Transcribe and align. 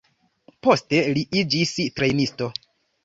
Poste 0.67 1.01
li 1.17 1.25
iĝis 1.43 1.75
trejnisto. 2.01 2.49